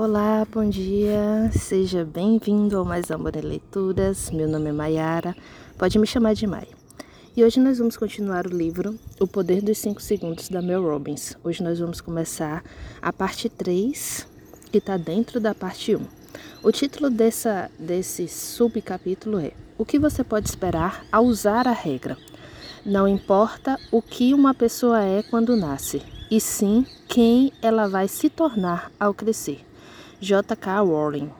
Olá, 0.00 0.46
bom 0.54 0.70
dia, 0.70 1.50
seja 1.50 2.04
bem-vindo 2.04 2.78
ao 2.78 2.84
Mais 2.84 3.10
Amor 3.10 3.34
em 3.34 3.40
Leituras. 3.40 4.30
Meu 4.30 4.48
nome 4.48 4.68
é 4.68 4.72
Mayara, 4.72 5.34
pode 5.76 5.98
me 5.98 6.06
chamar 6.06 6.34
de 6.34 6.46
Mai. 6.46 6.68
E 7.36 7.42
hoje 7.42 7.58
nós 7.58 7.78
vamos 7.78 7.96
continuar 7.96 8.46
o 8.46 8.56
livro 8.56 8.96
O 9.18 9.26
Poder 9.26 9.60
dos 9.60 9.76
5 9.78 10.00
Segundos 10.00 10.50
da 10.50 10.62
Mel 10.62 10.84
Robbins. 10.84 11.36
Hoje 11.42 11.64
nós 11.64 11.80
vamos 11.80 12.00
começar 12.00 12.62
a 13.02 13.12
parte 13.12 13.48
3, 13.48 14.24
que 14.70 14.78
está 14.78 14.96
dentro 14.96 15.40
da 15.40 15.52
parte 15.52 15.96
1. 15.96 16.06
O 16.62 16.70
título 16.70 17.10
dessa, 17.10 17.68
desse 17.76 18.28
subcapítulo 18.28 19.40
é 19.40 19.50
O 19.76 19.84
que 19.84 19.98
você 19.98 20.22
pode 20.22 20.48
esperar 20.48 21.04
ao 21.10 21.24
usar 21.24 21.66
a 21.66 21.72
regra? 21.72 22.16
Não 22.86 23.08
importa 23.08 23.76
o 23.90 24.00
que 24.00 24.32
uma 24.32 24.54
pessoa 24.54 25.02
é 25.02 25.24
quando 25.24 25.56
nasce, 25.56 26.00
e 26.30 26.40
sim 26.40 26.86
quem 27.08 27.52
ela 27.60 27.88
vai 27.88 28.06
se 28.06 28.30
tornar 28.30 28.92
ao 29.00 29.12
crescer. 29.12 29.67
J.K. 30.20 30.80
Rowling. 30.80 31.30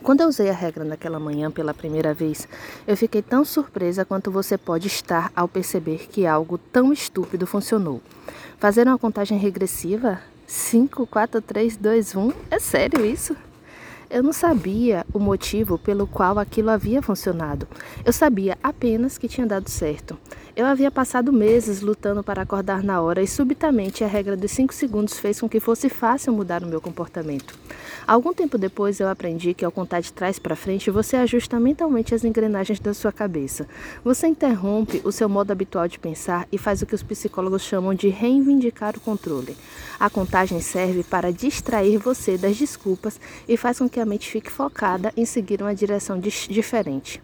Quando 0.00 0.20
eu 0.20 0.28
usei 0.28 0.48
a 0.48 0.52
regra 0.52 0.84
naquela 0.84 1.18
manhã 1.18 1.50
pela 1.50 1.74
primeira 1.74 2.14
vez, 2.14 2.46
eu 2.86 2.96
fiquei 2.96 3.20
tão 3.20 3.44
surpresa 3.44 4.04
quanto 4.04 4.30
você 4.30 4.56
pode 4.56 4.86
estar 4.86 5.32
ao 5.34 5.48
perceber 5.48 6.06
que 6.08 6.24
algo 6.24 6.56
tão 6.56 6.92
estúpido 6.92 7.48
funcionou. 7.48 8.00
Fazer 8.58 8.86
uma 8.86 8.96
contagem 8.96 9.38
regressiva? 9.38 10.20
5, 10.46 11.04
4, 11.08 11.42
3, 11.42 11.76
2, 11.76 12.14
1? 12.14 12.32
É 12.48 12.60
sério 12.60 13.04
isso? 13.04 13.36
Eu 14.08 14.22
não 14.22 14.32
sabia 14.32 15.04
o 15.12 15.18
motivo 15.18 15.76
pelo 15.76 16.06
qual 16.06 16.38
aquilo 16.38 16.70
havia 16.70 17.02
funcionado. 17.02 17.66
Eu 18.04 18.12
sabia 18.12 18.56
apenas 18.62 19.18
que 19.18 19.26
tinha 19.26 19.46
dado 19.46 19.68
certo. 19.68 20.16
Eu 20.56 20.66
havia 20.66 20.88
passado 20.88 21.32
meses 21.32 21.80
lutando 21.80 22.22
para 22.22 22.42
acordar 22.42 22.80
na 22.80 23.00
hora 23.00 23.20
e 23.20 23.26
subitamente 23.26 24.04
a 24.04 24.06
regra 24.06 24.36
dos 24.36 24.52
5 24.52 24.72
segundos 24.72 25.18
fez 25.18 25.40
com 25.40 25.48
que 25.48 25.58
fosse 25.58 25.88
fácil 25.88 26.32
mudar 26.32 26.62
o 26.62 26.66
meu 26.68 26.80
comportamento. 26.80 27.58
Algum 28.06 28.32
tempo 28.32 28.56
depois 28.56 29.00
eu 29.00 29.08
aprendi 29.08 29.52
que 29.52 29.64
ao 29.64 29.72
contar 29.72 29.98
de 29.98 30.12
trás 30.12 30.38
para 30.38 30.54
frente 30.54 30.92
você 30.92 31.16
ajusta 31.16 31.58
mentalmente 31.58 32.14
as 32.14 32.22
engrenagens 32.22 32.78
da 32.78 32.94
sua 32.94 33.10
cabeça. 33.10 33.66
Você 34.04 34.28
interrompe 34.28 35.02
o 35.02 35.10
seu 35.10 35.28
modo 35.28 35.50
habitual 35.50 35.88
de 35.88 35.98
pensar 35.98 36.46
e 36.52 36.56
faz 36.56 36.80
o 36.82 36.86
que 36.86 36.94
os 36.94 37.02
psicólogos 37.02 37.62
chamam 37.62 37.92
de 37.92 38.06
reivindicar 38.08 38.96
o 38.96 39.00
controle. 39.00 39.56
A 39.98 40.08
contagem 40.08 40.60
serve 40.60 41.02
para 41.02 41.32
distrair 41.32 41.98
você 41.98 42.38
das 42.38 42.56
desculpas 42.56 43.20
e 43.48 43.56
faz 43.56 43.80
com 43.80 43.88
que 43.88 43.98
a 43.98 44.06
mente 44.06 44.30
fique 44.30 44.52
focada 44.52 45.12
em 45.16 45.24
seguir 45.24 45.60
uma 45.60 45.74
direção 45.74 46.20
diferente. 46.20 47.20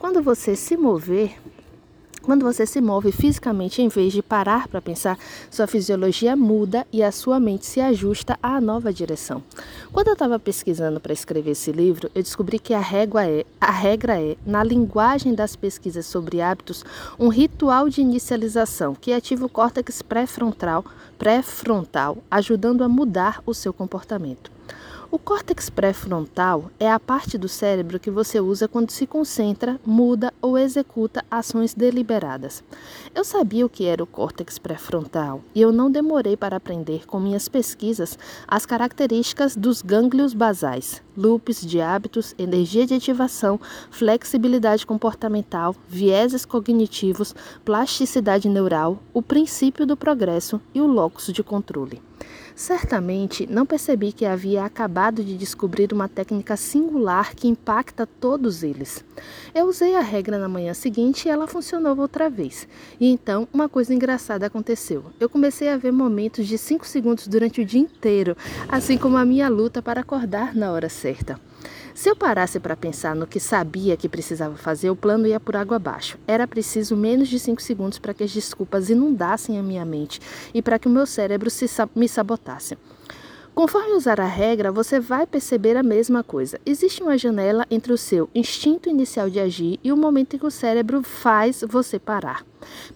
Quando 0.00 0.20
você 0.20 0.56
se 0.56 0.76
mover, 0.76 1.36
quando 2.22 2.44
você 2.44 2.64
se 2.64 2.80
move 2.80 3.12
fisicamente, 3.12 3.82
em 3.82 3.88
vez 3.88 4.12
de 4.12 4.22
parar 4.22 4.68
para 4.68 4.80
pensar, 4.80 5.18
sua 5.50 5.66
fisiologia 5.66 6.36
muda 6.36 6.86
e 6.92 7.02
a 7.02 7.12
sua 7.12 7.38
mente 7.38 7.66
se 7.66 7.80
ajusta 7.80 8.38
à 8.42 8.60
nova 8.60 8.92
direção. 8.92 9.42
Quando 9.92 10.08
eu 10.08 10.12
estava 10.14 10.38
pesquisando 10.38 11.00
para 11.00 11.12
escrever 11.12 11.50
esse 11.50 11.72
livro, 11.72 12.10
eu 12.14 12.22
descobri 12.22 12.58
que 12.58 12.72
a, 12.72 12.80
regra 12.80 13.28
é, 13.28 13.44
a 13.60 13.70
regra 13.70 14.20
é, 14.20 14.36
na 14.46 14.62
linguagem 14.62 15.34
das 15.34 15.56
pesquisas 15.56 16.06
sobre 16.06 16.40
hábitos, 16.40 16.84
um 17.18 17.28
ritual 17.28 17.88
de 17.88 18.00
inicialização 18.00 18.94
que 18.94 19.12
ativa 19.12 19.44
o 19.44 19.48
córtex 19.48 20.00
pré-frontal, 20.00 20.84
pré-frontal, 21.18 22.18
ajudando 22.30 22.82
a 22.82 22.88
mudar 22.88 23.42
o 23.44 23.52
seu 23.52 23.72
comportamento. 23.72 24.50
O 25.14 25.18
córtex 25.18 25.68
pré-frontal 25.68 26.70
é 26.80 26.90
a 26.90 26.98
parte 26.98 27.36
do 27.36 27.46
cérebro 27.46 28.00
que 28.00 28.10
você 28.10 28.40
usa 28.40 28.66
quando 28.66 28.90
se 28.90 29.06
concentra, 29.06 29.78
muda 29.84 30.32
ou 30.40 30.56
executa 30.56 31.22
ações 31.30 31.74
deliberadas. 31.74 32.64
Eu 33.14 33.22
sabia 33.22 33.66
o 33.66 33.68
que 33.68 33.84
era 33.84 34.02
o 34.02 34.06
córtex 34.06 34.58
pré-frontal 34.58 35.42
e 35.54 35.60
eu 35.60 35.70
não 35.70 35.90
demorei 35.90 36.34
para 36.34 36.56
aprender 36.56 37.04
com 37.06 37.20
minhas 37.20 37.46
pesquisas 37.46 38.18
as 38.48 38.64
características 38.64 39.54
dos 39.54 39.82
gânglios 39.82 40.32
basais, 40.32 41.02
loops 41.14 41.60
de 41.60 41.78
hábitos, 41.78 42.34
energia 42.38 42.86
de 42.86 42.94
ativação, 42.94 43.60
flexibilidade 43.90 44.86
comportamental, 44.86 45.76
vieses 45.86 46.46
cognitivos, 46.46 47.34
plasticidade 47.66 48.48
neural, 48.48 48.98
o 49.12 49.20
princípio 49.20 49.84
do 49.84 49.94
progresso 49.94 50.58
e 50.74 50.80
o 50.80 50.86
locus 50.86 51.26
de 51.26 51.42
controle. 51.42 52.00
Certamente 52.54 53.46
não 53.46 53.64
percebi 53.64 54.12
que 54.12 54.26
havia 54.26 54.64
acabado 54.64 55.24
de 55.24 55.36
descobrir 55.36 55.92
uma 55.92 56.08
técnica 56.08 56.56
singular 56.56 57.34
que 57.34 57.48
impacta 57.48 58.06
todos 58.06 58.62
eles. 58.62 59.04
Eu 59.54 59.66
usei 59.66 59.96
a 59.96 60.00
regra 60.00 60.38
na 60.38 60.48
manhã 60.48 60.74
seguinte 60.74 61.26
e 61.26 61.30
ela 61.30 61.46
funcionou 61.46 61.98
outra 61.98 62.28
vez. 62.28 62.68
E 63.00 63.08
então 63.10 63.48
uma 63.52 63.68
coisa 63.68 63.94
engraçada 63.94 64.46
aconteceu. 64.46 65.04
Eu 65.18 65.28
comecei 65.28 65.68
a 65.68 65.76
ver 65.76 65.92
momentos 65.92 66.46
de 66.46 66.58
5 66.58 66.86
segundos 66.86 67.26
durante 67.26 67.60
o 67.60 67.64
dia 67.64 67.80
inteiro, 67.80 68.36
assim 68.68 68.98
como 68.98 69.16
a 69.16 69.24
minha 69.24 69.48
luta 69.48 69.80
para 69.80 70.00
acordar 70.00 70.54
na 70.54 70.72
hora 70.72 70.88
certa. 70.88 71.40
Se 71.94 72.08
eu 72.08 72.16
parasse 72.16 72.58
para 72.58 72.74
pensar 72.74 73.14
no 73.14 73.26
que 73.26 73.38
sabia 73.38 73.98
que 73.98 74.08
precisava 74.08 74.56
fazer, 74.56 74.88
o 74.88 74.96
plano 74.96 75.26
ia 75.26 75.38
por 75.38 75.54
água 75.54 75.76
abaixo. 75.76 76.18
Era 76.26 76.46
preciso 76.46 76.96
menos 76.96 77.28
de 77.28 77.38
5 77.38 77.60
segundos 77.60 77.98
para 77.98 78.14
que 78.14 78.24
as 78.24 78.32
desculpas 78.32 78.88
inundassem 78.88 79.58
a 79.58 79.62
minha 79.62 79.84
mente 79.84 80.18
e 80.54 80.62
para 80.62 80.78
que 80.78 80.88
o 80.88 80.90
meu 80.90 81.04
cérebro 81.04 81.50
se, 81.50 81.66
me 81.94 82.08
sabotasse. 82.08 82.78
Conforme 83.54 83.92
usar 83.92 84.18
a 84.18 84.24
regra, 84.24 84.72
você 84.72 84.98
vai 84.98 85.26
perceber 85.26 85.76
a 85.76 85.82
mesma 85.82 86.24
coisa. 86.24 86.58
Existe 86.64 87.02
uma 87.02 87.18
janela 87.18 87.66
entre 87.70 87.92
o 87.92 87.98
seu 87.98 88.30
instinto 88.34 88.88
inicial 88.88 89.28
de 89.28 89.38
agir 89.38 89.78
e 89.84 89.92
o 89.92 89.96
momento 89.96 90.34
em 90.34 90.38
que 90.38 90.46
o 90.46 90.50
cérebro 90.50 91.02
faz 91.02 91.62
você 91.68 91.98
parar. 91.98 92.46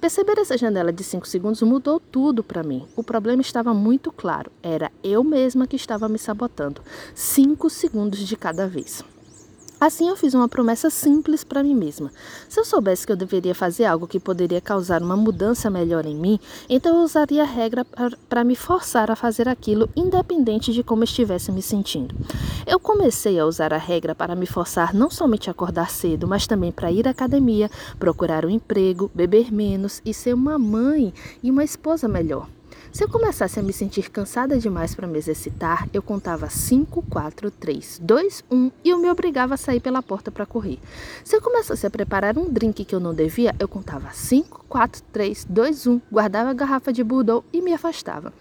Perceber 0.00 0.38
essa 0.38 0.56
janela 0.56 0.90
de 0.90 1.04
5 1.04 1.28
segundos 1.28 1.60
mudou 1.60 2.00
tudo 2.00 2.42
para 2.42 2.62
mim. 2.62 2.86
O 2.96 3.02
problema 3.02 3.42
estava 3.42 3.74
muito 3.74 4.10
claro. 4.10 4.50
Era 4.62 4.90
eu 5.04 5.22
mesma 5.22 5.66
que 5.66 5.76
estava 5.76 6.08
me 6.08 6.18
sabotando. 6.18 6.80
5 7.14 7.68
segundos 7.68 8.20
de 8.20 8.34
cada 8.34 8.66
vez. 8.66 9.04
Assim, 9.78 10.08
eu 10.08 10.16
fiz 10.16 10.32
uma 10.32 10.48
promessa 10.48 10.88
simples 10.88 11.44
para 11.44 11.62
mim 11.62 11.74
mesma. 11.74 12.10
Se 12.48 12.58
eu 12.58 12.64
soubesse 12.64 13.04
que 13.04 13.12
eu 13.12 13.16
deveria 13.16 13.54
fazer 13.54 13.84
algo 13.84 14.06
que 14.06 14.18
poderia 14.18 14.58
causar 14.58 15.02
uma 15.02 15.16
mudança 15.18 15.68
melhor 15.68 16.06
em 16.06 16.16
mim, 16.16 16.40
então 16.66 16.96
eu 16.96 17.02
usaria 17.02 17.42
a 17.42 17.46
regra 17.46 17.84
para 18.26 18.42
me 18.42 18.56
forçar 18.56 19.10
a 19.10 19.16
fazer 19.16 19.46
aquilo, 19.50 19.86
independente 19.94 20.72
de 20.72 20.82
como 20.82 21.04
estivesse 21.04 21.52
me 21.52 21.60
sentindo. 21.60 22.14
Eu 22.66 22.80
comecei 22.80 23.38
a 23.38 23.44
usar 23.44 23.74
a 23.74 23.78
regra 23.78 24.14
para 24.14 24.34
me 24.34 24.46
forçar 24.46 24.94
não 24.94 25.10
somente 25.10 25.50
a 25.50 25.52
acordar 25.52 25.90
cedo, 25.90 26.26
mas 26.26 26.46
também 26.46 26.72
para 26.72 26.90
ir 26.90 27.06
à 27.06 27.10
academia, 27.10 27.70
procurar 27.98 28.46
um 28.46 28.50
emprego, 28.50 29.10
beber 29.14 29.52
menos 29.52 30.00
e 30.06 30.14
ser 30.14 30.32
uma 30.32 30.58
mãe 30.58 31.12
e 31.42 31.50
uma 31.50 31.62
esposa 31.62 32.08
melhor. 32.08 32.48
Se 32.92 33.04
eu 33.04 33.08
começasse 33.08 33.58
a 33.58 33.62
me 33.62 33.72
sentir 33.72 34.10
cansada 34.10 34.58
demais 34.58 34.94
para 34.94 35.06
me 35.06 35.18
exercitar, 35.18 35.88
eu 35.92 36.02
contava 36.02 36.48
5, 36.48 37.02
4, 37.02 37.50
3, 37.50 38.00
2, 38.02 38.44
1 38.50 38.70
e 38.84 38.90
eu 38.90 38.98
me 38.98 39.10
obrigava 39.10 39.54
a 39.54 39.56
sair 39.56 39.80
pela 39.80 40.02
porta 40.02 40.30
para 40.30 40.46
correr. 40.46 40.78
Se 41.24 41.36
eu 41.36 41.42
começasse 41.42 41.86
a 41.86 41.90
preparar 41.90 42.38
um 42.38 42.50
drink 42.50 42.84
que 42.84 42.94
eu 42.94 43.00
não 43.00 43.14
devia, 43.14 43.54
eu 43.58 43.68
contava 43.68 44.10
5, 44.12 44.64
4, 44.68 45.02
3, 45.12 45.46
2, 45.48 45.86
1, 45.86 46.00
guardava 46.10 46.50
a 46.50 46.54
garrafa 46.54 46.92
de 46.92 47.04
Bordeaux 47.04 47.44
e 47.52 47.60
me 47.60 47.72
afastava. 47.72 48.32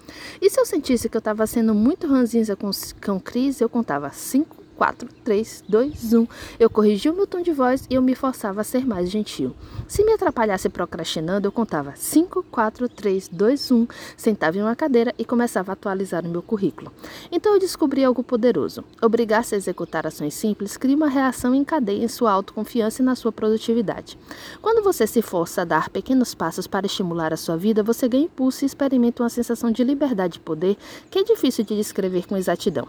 E 0.41 0.50
se 0.50 0.59
eu 0.59 0.66
sentisse 0.66 1.09
que 1.09 1.17
eu 1.17 1.19
estava 1.19 1.45
sendo 1.47 1.73
muito 1.73 2.07
ranzinza 2.07 2.55
com, 2.55 2.72
com 3.03 3.19
Cris, 3.19 3.59
eu 3.59 3.69
contava 3.69 4.09
5, 4.09 4.64
4, 4.77 5.09
3, 5.23 5.63
2, 5.67 6.13
1. 6.13 6.27
Eu 6.59 6.69
corrigi 6.69 7.09
o 7.09 7.13
meu 7.13 7.25
tom 7.25 7.41
de 7.41 7.51
voz 7.51 7.85
e 7.89 7.95
eu 7.95 8.01
me 8.01 8.15
forçava 8.15 8.61
a 8.61 8.63
ser 8.63 8.85
mais 8.85 9.09
gentil. 9.09 9.55
Se 9.87 10.03
me 10.03 10.13
atrapalhasse 10.13 10.69
procrastinando, 10.69 11.47
eu 11.47 11.51
contava 11.51 11.93
5, 11.95 12.43
4, 12.51 12.89
3, 12.89 13.29
2, 13.29 13.71
1, 13.71 13.87
sentava 14.17 14.57
em 14.57 14.61
uma 14.61 14.75
cadeira 14.75 15.13
e 15.17 15.25
começava 15.25 15.71
a 15.71 15.73
atualizar 15.73 16.25
o 16.25 16.29
meu 16.29 16.41
currículo. 16.41 16.91
Então 17.31 17.53
eu 17.53 17.59
descobri 17.59 18.03
algo 18.03 18.23
poderoso. 18.23 18.83
Obrigar-se 19.01 19.55
a 19.55 19.57
executar 19.57 20.05
ações 20.05 20.33
simples 20.33 20.77
cria 20.77 20.95
uma 20.95 21.07
reação 21.07 21.53
em 21.55 21.63
cadeia 21.63 22.03
em 22.03 22.07
sua 22.07 22.31
autoconfiança 22.31 23.01
e 23.01 23.05
na 23.05 23.15
sua 23.15 23.31
produtividade. 23.31 24.17
Quando 24.61 24.83
você 24.83 25.07
se 25.07 25.21
força 25.21 25.61
a 25.61 25.65
dar 25.65 25.89
pequenos 25.89 26.35
passos 26.35 26.67
para 26.67 26.85
estimular 26.85 27.33
a 27.33 27.37
sua 27.37 27.57
vida, 27.57 27.83
você 27.83 28.07
ganha 28.07 28.25
impulso 28.25 28.63
e 28.63 28.67
experimenta 28.67 29.23
uma 29.23 29.29
sensação 29.29 29.71
de 29.71 29.83
liberdade 29.83 30.37
e 30.37 30.41
poder 30.41 30.77
que 31.09 31.19
é 31.19 31.23
difícil 31.23 31.63
de 31.63 31.75
descrever 31.75 32.27
com 32.27 32.37
exatidão. 32.37 32.87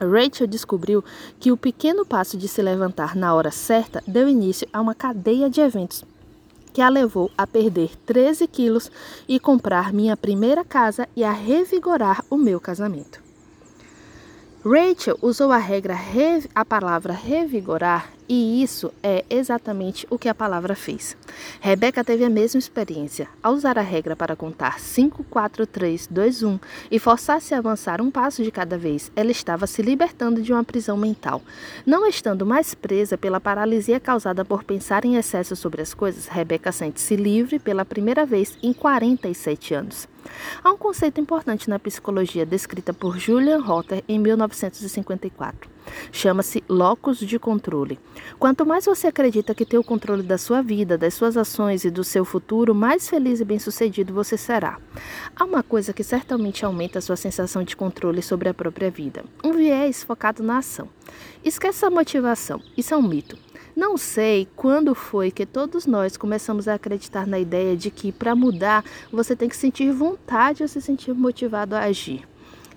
Rachel 0.00 0.46
descobriu 0.46 1.04
que 1.38 1.52
o 1.52 1.56
pequeno 1.56 2.04
passo 2.04 2.36
de 2.36 2.48
se 2.48 2.60
levantar 2.62 3.14
na 3.14 3.34
hora 3.34 3.50
certa 3.50 4.02
deu 4.06 4.28
início 4.28 4.68
a 4.72 4.80
uma 4.80 4.94
cadeia 4.94 5.48
de 5.48 5.60
eventos 5.60 6.04
que 6.74 6.82
a 6.82 6.88
levou 6.88 7.30
a 7.38 7.46
perder 7.46 7.92
13 8.04 8.48
quilos 8.48 8.90
e 9.28 9.38
comprar 9.38 9.92
minha 9.92 10.16
primeira 10.16 10.64
casa 10.64 11.08
e 11.14 11.22
a 11.22 11.30
revigorar 11.30 12.24
o 12.28 12.36
meu 12.36 12.60
casamento. 12.60 13.22
Rachel 14.64 15.16
usou 15.22 15.52
a 15.52 15.58
regra 15.58 15.96
a 16.52 16.64
palavra 16.64 17.12
revigorar 17.12 18.10
E 18.26 18.62
isso 18.62 18.90
é 19.02 19.22
exatamente 19.28 20.06
o 20.08 20.18
que 20.18 20.30
a 20.30 20.34
palavra 20.34 20.74
fez. 20.74 21.14
Rebeca 21.60 22.02
teve 22.02 22.24
a 22.24 22.30
mesma 22.30 22.58
experiência. 22.58 23.28
Ao 23.42 23.52
usar 23.52 23.78
a 23.78 23.82
regra 23.82 24.16
para 24.16 24.34
contar 24.34 24.80
5, 24.80 25.24
4, 25.24 25.66
3, 25.66 26.06
2, 26.06 26.42
1 26.42 26.58
e 26.90 26.98
forçar-se 26.98 27.54
a 27.54 27.58
avançar 27.58 28.00
um 28.00 28.10
passo 28.10 28.42
de 28.42 28.50
cada 28.50 28.78
vez, 28.78 29.12
ela 29.14 29.30
estava 29.30 29.66
se 29.66 29.82
libertando 29.82 30.40
de 30.40 30.52
uma 30.52 30.64
prisão 30.64 30.96
mental. 30.96 31.42
Não 31.84 32.06
estando 32.06 32.46
mais 32.46 32.74
presa 32.74 33.18
pela 33.18 33.40
paralisia 33.40 34.00
causada 34.00 34.42
por 34.42 34.64
pensar 34.64 35.04
em 35.04 35.16
excesso 35.16 35.54
sobre 35.54 35.82
as 35.82 35.92
coisas, 35.92 36.26
Rebeca 36.26 36.72
sente-se 36.72 37.16
livre 37.16 37.58
pela 37.58 37.84
primeira 37.84 38.24
vez 38.24 38.56
em 38.62 38.72
47 38.72 39.74
anos. 39.74 40.08
Há 40.62 40.72
um 40.72 40.78
conceito 40.78 41.20
importante 41.20 41.68
na 41.68 41.78
psicologia 41.78 42.46
descrita 42.46 42.94
por 42.94 43.18
Julian 43.18 43.60
Rotter 43.60 44.02
em 44.08 44.18
1954. 44.18 45.73
Chama-se 46.12 46.62
locus 46.68 47.18
de 47.18 47.38
controle. 47.38 47.98
Quanto 48.38 48.66
mais 48.66 48.84
você 48.84 49.06
acredita 49.06 49.54
que 49.54 49.64
tem 49.64 49.78
o 49.78 49.84
controle 49.84 50.22
da 50.22 50.38
sua 50.38 50.62
vida, 50.62 50.98
das 50.98 51.14
suas 51.14 51.36
ações 51.36 51.84
e 51.84 51.90
do 51.90 52.04
seu 52.04 52.24
futuro, 52.24 52.74
mais 52.74 53.08
feliz 53.08 53.40
e 53.40 53.44
bem-sucedido 53.44 54.14
você 54.14 54.36
será. 54.36 54.78
Há 55.36 55.44
uma 55.44 55.62
coisa 55.62 55.92
que 55.92 56.04
certamente 56.04 56.64
aumenta 56.64 56.98
a 56.98 57.02
sua 57.02 57.16
sensação 57.16 57.62
de 57.62 57.76
controle 57.76 58.22
sobre 58.22 58.48
a 58.48 58.54
própria 58.54 58.90
vida: 58.90 59.24
um 59.44 59.52
viés 59.52 60.02
focado 60.02 60.42
na 60.42 60.58
ação. 60.58 60.88
Esqueça 61.44 61.86
a 61.86 61.90
motivação, 61.90 62.60
isso 62.76 62.94
é 62.94 62.96
um 62.96 63.02
mito. 63.02 63.36
Não 63.76 63.96
sei 63.96 64.46
quando 64.54 64.94
foi 64.94 65.32
que 65.32 65.44
todos 65.44 65.84
nós 65.84 66.16
começamos 66.16 66.68
a 66.68 66.74
acreditar 66.74 67.26
na 67.26 67.40
ideia 67.40 67.76
de 67.76 67.90
que 67.90 68.12
para 68.12 68.36
mudar 68.36 68.84
você 69.10 69.34
tem 69.34 69.48
que 69.48 69.56
sentir 69.56 69.90
vontade 69.90 70.62
ou 70.62 70.68
se 70.68 70.80
sentir 70.80 71.12
motivado 71.12 71.74
a 71.74 71.80
agir. 71.80 72.24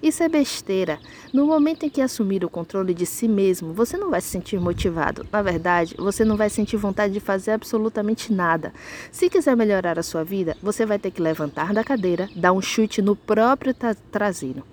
Isso 0.01 0.21
é 0.21 0.29
besteira. 0.29 0.99
No 1.33 1.47
momento 1.47 1.83
em 1.83 1.89
que 1.89 2.01
assumir 2.01 2.45
o 2.45 2.49
controle 2.49 2.93
de 2.93 3.05
si 3.05 3.27
mesmo, 3.27 3.73
você 3.73 3.97
não 3.97 4.11
vai 4.11 4.21
se 4.21 4.27
sentir 4.27 4.59
motivado. 4.59 5.25
Na 5.31 5.41
verdade, 5.41 5.95
você 5.97 6.23
não 6.23 6.37
vai 6.37 6.51
sentir 6.51 6.77
vontade 6.77 7.13
de 7.13 7.19
fazer 7.19 7.51
absolutamente 7.51 8.31
nada. 8.31 8.71
Se 9.11 9.27
quiser 9.27 9.57
melhorar 9.57 9.97
a 9.97 10.03
sua 10.03 10.23
vida, 10.23 10.55
você 10.61 10.85
vai 10.85 10.99
ter 10.99 11.09
que 11.09 11.21
levantar 11.21 11.73
da 11.73 11.83
cadeira, 11.83 12.29
dar 12.35 12.53
um 12.53 12.61
chute 12.61 13.01
no 13.01 13.15
próprio 13.15 13.73
traseiro. 14.11 14.63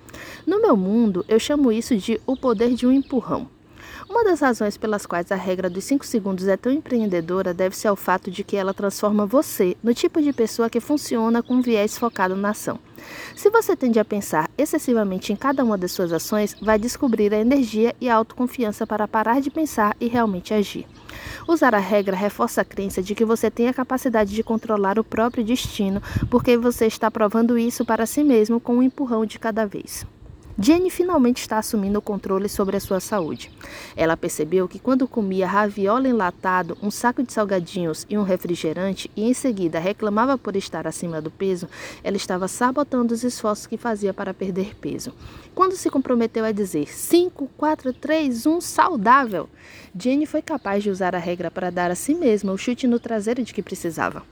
No 0.46 0.60
meu 0.60 0.76
mundo, 0.76 1.24
eu 1.26 1.40
chamo 1.40 1.72
isso 1.72 1.96
de 1.96 2.20
o 2.26 2.36
poder 2.36 2.74
de 2.74 2.86
um 2.86 2.92
empurrão. 2.92 3.53
Uma 4.08 4.22
das 4.22 4.40
razões 4.40 4.76
pelas 4.76 5.06
quais 5.06 5.32
a 5.32 5.34
regra 5.34 5.70
dos 5.70 5.84
5 5.84 6.04
segundos 6.04 6.46
é 6.46 6.58
tão 6.58 6.70
empreendedora 6.70 7.54
deve-se 7.54 7.88
ao 7.88 7.96
fato 7.96 8.30
de 8.30 8.44
que 8.44 8.56
ela 8.56 8.74
transforma 8.74 9.24
você 9.24 9.76
no 9.82 9.94
tipo 9.94 10.20
de 10.20 10.30
pessoa 10.30 10.68
que 10.68 10.78
funciona 10.78 11.42
com 11.42 11.54
um 11.54 11.62
viés 11.62 11.96
focado 11.96 12.36
na 12.36 12.50
ação. 12.50 12.78
Se 13.34 13.48
você 13.48 13.74
tende 13.74 13.98
a 13.98 14.04
pensar 14.04 14.50
excessivamente 14.58 15.32
em 15.32 15.36
cada 15.36 15.64
uma 15.64 15.78
das 15.78 15.92
suas 15.92 16.12
ações, 16.12 16.54
vai 16.60 16.78
descobrir 16.78 17.32
a 17.32 17.38
energia 17.38 17.94
e 17.98 18.08
a 18.08 18.16
autoconfiança 18.16 18.86
para 18.86 19.08
parar 19.08 19.40
de 19.40 19.50
pensar 19.50 19.96
e 19.98 20.06
realmente 20.06 20.52
agir. 20.52 20.86
Usar 21.48 21.74
a 21.74 21.78
regra 21.78 22.16
reforça 22.16 22.60
a 22.60 22.64
crença 22.64 23.02
de 23.02 23.14
que 23.14 23.24
você 23.24 23.50
tem 23.50 23.68
a 23.68 23.74
capacidade 23.74 24.34
de 24.34 24.42
controlar 24.42 24.98
o 24.98 25.04
próprio 25.04 25.44
destino, 25.44 26.02
porque 26.30 26.58
você 26.58 26.86
está 26.86 27.10
provando 27.10 27.58
isso 27.58 27.84
para 27.84 28.04
si 28.04 28.22
mesmo 28.22 28.60
com 28.60 28.76
um 28.76 28.82
empurrão 28.82 29.24
de 29.24 29.38
cada 29.38 29.66
vez. 29.66 30.06
Jenny 30.56 30.88
finalmente 30.88 31.40
está 31.40 31.58
assumindo 31.58 31.98
o 31.98 32.02
controle 32.02 32.48
sobre 32.48 32.76
a 32.76 32.80
sua 32.80 33.00
saúde. 33.00 33.50
Ela 33.96 34.16
percebeu 34.16 34.68
que 34.68 34.78
quando 34.78 35.08
comia 35.08 35.48
raviola 35.48 36.08
enlatado, 36.08 36.78
um 36.80 36.92
saco 36.92 37.24
de 37.24 37.32
salgadinhos 37.32 38.06
e 38.08 38.16
um 38.16 38.22
refrigerante 38.22 39.10
e 39.16 39.24
em 39.24 39.34
seguida 39.34 39.80
reclamava 39.80 40.38
por 40.38 40.54
estar 40.54 40.86
acima 40.86 41.20
do 41.20 41.30
peso, 41.30 41.68
ela 42.04 42.16
estava 42.16 42.46
sabotando 42.46 43.12
os 43.12 43.24
esforços 43.24 43.66
que 43.66 43.76
fazia 43.76 44.14
para 44.14 44.32
perder 44.32 44.76
peso. 44.76 45.12
Quando 45.56 45.74
se 45.74 45.90
comprometeu 45.90 46.44
a 46.44 46.52
dizer 46.52 46.88
5, 46.88 47.50
4, 47.56 47.92
3, 47.92 48.46
1 48.46 48.60
saudável, 48.60 49.48
Jenny 49.98 50.24
foi 50.24 50.40
capaz 50.40 50.84
de 50.84 50.90
usar 50.90 51.16
a 51.16 51.18
regra 51.18 51.50
para 51.50 51.70
dar 51.70 51.90
a 51.90 51.96
si 51.96 52.14
mesma 52.14 52.52
o 52.52 52.58
chute 52.58 52.86
no 52.86 53.00
traseiro 53.00 53.42
de 53.42 53.52
que 53.52 53.62
precisava. 53.62 54.22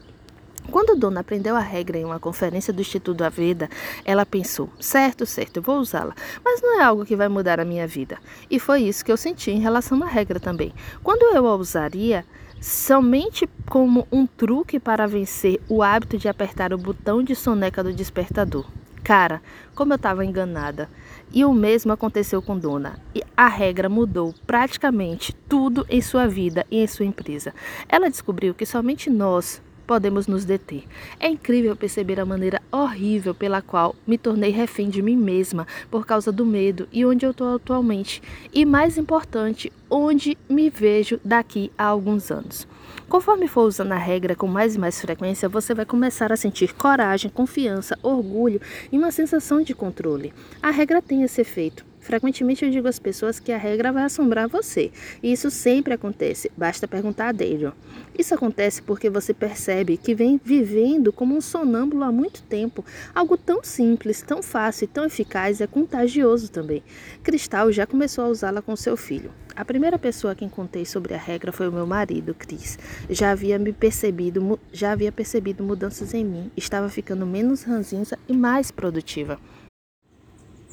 Quando 0.70 0.98
Dona 0.98 1.20
aprendeu 1.20 1.56
a 1.56 1.60
regra 1.60 1.98
em 1.98 2.04
uma 2.04 2.20
conferência 2.20 2.72
do 2.72 2.80
Instituto 2.80 3.24
Aveda, 3.24 3.68
ela 4.04 4.24
pensou: 4.24 4.70
certo, 4.80 5.26
certo, 5.26 5.58
eu 5.58 5.62
vou 5.62 5.78
usá-la, 5.78 6.14
mas 6.44 6.62
não 6.62 6.80
é 6.80 6.84
algo 6.84 7.04
que 7.04 7.16
vai 7.16 7.28
mudar 7.28 7.60
a 7.60 7.64
minha 7.64 7.86
vida. 7.86 8.18
E 8.50 8.58
foi 8.58 8.82
isso 8.82 9.04
que 9.04 9.12
eu 9.12 9.16
senti 9.16 9.50
em 9.50 9.60
relação 9.60 10.02
à 10.02 10.06
regra 10.06 10.40
também. 10.40 10.72
Quando 11.02 11.34
eu 11.34 11.46
a 11.46 11.56
usaria, 11.56 12.24
somente 12.60 13.48
como 13.68 14.06
um 14.10 14.26
truque 14.26 14.78
para 14.78 15.06
vencer 15.06 15.60
o 15.68 15.82
hábito 15.82 16.16
de 16.16 16.28
apertar 16.28 16.72
o 16.72 16.78
botão 16.78 17.22
de 17.22 17.34
soneca 17.34 17.82
do 17.82 17.92
despertador. 17.92 18.64
Cara, 19.02 19.42
como 19.74 19.92
eu 19.92 19.96
estava 19.96 20.24
enganada. 20.24 20.88
E 21.32 21.44
o 21.44 21.52
mesmo 21.52 21.92
aconteceu 21.92 22.40
com 22.40 22.56
Dona. 22.56 23.00
E 23.14 23.22
a 23.36 23.48
regra 23.48 23.88
mudou 23.88 24.32
praticamente 24.46 25.34
tudo 25.48 25.84
em 25.88 26.00
sua 26.00 26.28
vida 26.28 26.64
e 26.70 26.78
em 26.78 26.86
sua 26.86 27.06
empresa. 27.06 27.52
Ela 27.88 28.08
descobriu 28.08 28.54
que 28.54 28.64
somente 28.64 29.10
nós, 29.10 29.60
podemos 29.86 30.26
nos 30.26 30.44
deter. 30.44 30.84
É 31.18 31.28
incrível 31.28 31.76
perceber 31.76 32.18
a 32.18 32.24
maneira 32.24 32.60
horrível 32.70 33.34
pela 33.34 33.60
qual 33.60 33.94
me 34.06 34.16
tornei 34.16 34.50
refém 34.50 34.88
de 34.88 35.02
mim 35.02 35.16
mesma 35.16 35.66
por 35.90 36.06
causa 36.06 36.32
do 36.32 36.46
medo 36.46 36.88
e 36.92 37.04
onde 37.04 37.26
eu 37.26 37.32
estou 37.32 37.54
atualmente. 37.54 38.22
E 38.52 38.64
mais 38.64 38.96
importante, 38.96 39.72
onde 39.90 40.36
me 40.48 40.70
vejo 40.70 41.20
daqui 41.24 41.70
a 41.76 41.84
alguns 41.84 42.30
anos. 42.30 42.66
Conforme 43.08 43.46
for 43.46 43.66
usando 43.66 43.92
a 43.92 43.98
regra 43.98 44.34
com 44.34 44.46
mais 44.46 44.74
e 44.74 44.78
mais 44.78 45.00
frequência, 45.00 45.48
você 45.48 45.74
vai 45.74 45.84
começar 45.84 46.32
a 46.32 46.36
sentir 46.36 46.72
coragem, 46.74 47.30
confiança, 47.30 47.98
orgulho 48.02 48.60
e 48.90 48.96
uma 48.96 49.10
sensação 49.10 49.62
de 49.62 49.74
controle. 49.74 50.32
A 50.62 50.70
regra 50.70 51.02
tem 51.02 51.22
esse 51.22 51.40
efeito. 51.40 51.91
Frequentemente 52.02 52.64
eu 52.64 52.70
digo 52.70 52.88
às 52.88 52.98
pessoas 52.98 53.38
que 53.38 53.52
a 53.52 53.56
regra 53.56 53.92
vai 53.92 54.02
assombrar 54.02 54.48
você. 54.48 54.90
E 55.22 55.32
isso 55.32 55.50
sempre 55.50 55.94
acontece, 55.94 56.50
basta 56.56 56.88
perguntar 56.88 57.28
a 57.28 57.32
Daniel. 57.32 57.72
Isso 58.18 58.34
acontece 58.34 58.82
porque 58.82 59.08
você 59.08 59.32
percebe 59.32 59.96
que 59.96 60.14
vem 60.14 60.38
vivendo 60.42 61.12
como 61.12 61.36
um 61.36 61.40
sonâmbulo 61.40 62.02
há 62.02 62.12
muito 62.12 62.42
tempo. 62.42 62.84
Algo 63.14 63.36
tão 63.36 63.62
simples, 63.62 64.20
tão 64.20 64.42
fácil 64.42 64.84
e 64.84 64.88
tão 64.88 65.04
eficaz 65.04 65.60
é 65.60 65.66
contagioso 65.66 66.50
também. 66.50 66.82
Cristal 67.22 67.70
já 67.70 67.86
começou 67.86 68.24
a 68.24 68.28
usá-la 68.28 68.60
com 68.60 68.74
seu 68.74 68.96
filho. 68.96 69.30
A 69.54 69.64
primeira 69.64 69.98
pessoa 69.98 70.32
a 70.32 70.36
quem 70.36 70.48
contei 70.48 70.84
sobre 70.84 71.14
a 71.14 71.18
regra 71.18 71.52
foi 71.52 71.68
o 71.68 71.72
meu 71.72 71.86
marido, 71.86 72.34
Cris. 72.34 72.78
Já 73.08 73.30
havia 73.30 73.58
me 73.58 73.72
percebido, 73.72 74.58
já 74.72 74.92
havia 74.92 75.12
percebido 75.12 75.62
mudanças 75.62 76.14
em 76.14 76.24
mim, 76.24 76.50
estava 76.56 76.88
ficando 76.88 77.26
menos 77.26 77.62
ranzinza 77.62 78.18
e 78.26 78.32
mais 78.32 78.70
produtiva. 78.70 79.38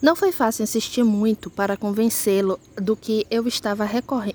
Não 0.01 0.15
foi 0.15 0.31
fácil 0.31 0.63
insistir 0.63 1.03
muito 1.03 1.49
para 1.49 1.75
convencê-lo 1.75 2.57
do 2.77 2.95
que 2.95 3.27
eu 3.29 3.45
estava 3.45 3.85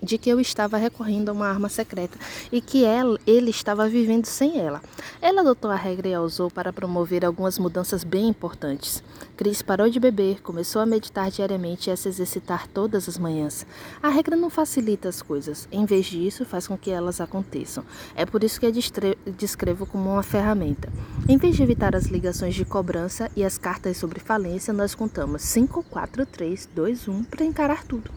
de 0.03 0.19
que 0.19 0.29
eu 0.29 0.39
estava 0.39 0.77
recorrendo 0.77 1.31
a 1.31 1.33
uma 1.33 1.49
arma 1.49 1.71
secreta 1.71 2.19
e 2.53 2.61
que 2.61 2.85
ela, 2.85 3.19
ele 3.27 3.49
estava 3.49 3.89
vivendo 3.89 4.27
sem 4.27 4.61
ela. 4.61 4.83
Ela 5.23 5.41
adotou 5.41 5.71
a 5.71 5.75
regra 5.75 6.09
e 6.09 6.13
a 6.13 6.21
usou 6.21 6.51
para 6.51 6.71
promover 6.71 7.25
algumas 7.25 7.59
mudanças 7.59 8.05
bem 8.05 8.29
importantes. 8.29 9.03
Chris 9.39 9.63
parou 9.63 9.89
de 9.89 9.99
beber, 9.99 10.43
começou 10.43 10.83
a 10.83 10.87
meditar 10.87 11.31
diariamente 11.31 11.89
e 11.89 11.93
a 11.93 11.97
se 11.97 12.09
exercitar 12.09 12.69
todas 12.69 13.09
as 13.09 13.17
manhãs. 13.17 13.67
A 14.03 14.11
regra 14.11 14.37
não 14.37 14.51
facilita 14.51 15.09
as 15.09 15.23
coisas, 15.23 15.67
em 15.73 15.87
vez 15.87 16.05
disso, 16.05 16.45
faz 16.45 16.69
com 16.69 16.77
que 16.77 16.91
elas 16.91 17.23
aconteçam. 17.23 17.85
É 18.15 18.27
por 18.27 18.45
isso 18.45 18.61
que 18.61 18.67
a 18.67 18.71
descrevo 18.71 19.87
como 19.87 20.11
uma 20.11 20.23
ferramenta. 20.23 20.93
Em 21.27 21.39
vez 21.39 21.57
de 21.57 21.63
evitar 21.63 21.97
as 21.97 22.05
ligações 22.05 22.55
de 22.55 22.67
cobrança 22.67 23.31
e 23.35 23.43
as 23.43 23.57
cartas 23.57 23.97
sobre 23.97 24.21
falência, 24.21 24.73
nós 24.75 24.95
contamos 24.95 25.54
5, 25.55 25.85
4, 25.89 26.27
3, 26.27 26.69
2, 26.75 27.07
1 27.07 27.25
para 27.25 27.45
encarar 27.45 27.85
tudo. 27.85 28.11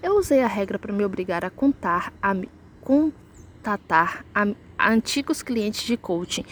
Eu 0.00 0.16
usei 0.16 0.40
a 0.40 0.46
regra 0.46 0.78
para 0.78 0.92
me 0.92 1.04
obrigar 1.04 1.44
a 1.44 1.50
contar, 1.50 2.12
a 2.22 2.32
contatar 3.66 4.24
a, 4.32 4.46
a 4.78 4.92
antigos 4.92 5.42
clientes 5.42 5.82
de 5.82 5.96
coaching 5.96 6.44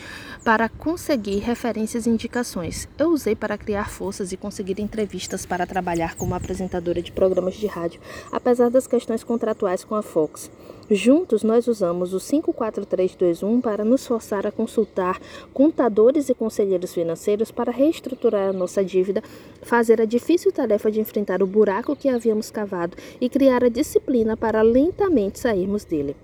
para 0.44 0.68
conseguir 0.68 1.38
referências 1.38 2.06
e 2.06 2.10
indicações. 2.10 2.88
Eu 2.98 3.10
usei 3.10 3.36
para 3.36 3.56
criar 3.56 3.88
forças 3.88 4.32
e 4.32 4.36
conseguir 4.36 4.80
entrevistas 4.80 5.46
para 5.46 5.64
trabalhar 5.64 6.16
como 6.16 6.34
apresentadora 6.34 7.00
de 7.00 7.12
programas 7.12 7.54
de 7.54 7.68
rádio, 7.68 8.00
apesar 8.32 8.68
das 8.68 8.88
questões 8.88 9.22
contratuais 9.22 9.84
com 9.84 9.94
a 9.94 10.02
Fox. 10.02 10.50
Juntos, 10.90 11.44
nós 11.44 11.68
usamos 11.68 12.12
o 12.12 12.18
54321 12.18 13.60
para 13.60 13.84
nos 13.84 14.04
forçar 14.04 14.44
a 14.44 14.50
consultar 14.50 15.20
contadores 15.52 16.28
e 16.28 16.34
conselheiros 16.34 16.92
financeiros 16.92 17.52
para 17.52 17.70
reestruturar 17.70 18.50
a 18.50 18.52
nossa 18.52 18.84
dívida, 18.84 19.22
fazer 19.62 20.00
a 20.00 20.04
difícil 20.04 20.50
tarefa 20.50 20.90
de 20.90 21.00
enfrentar 21.00 21.42
o 21.42 21.46
buraco 21.46 21.94
que 21.94 22.08
havíamos 22.08 22.50
cavado 22.50 22.96
e 23.20 23.28
criar 23.28 23.62
a 23.62 23.68
disciplina 23.68 24.36
para 24.36 24.60
lentamente 24.62 25.38
sairmos 25.38 25.84
dele. 25.84 26.16